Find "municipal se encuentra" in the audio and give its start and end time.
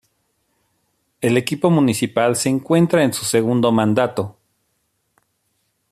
1.69-3.03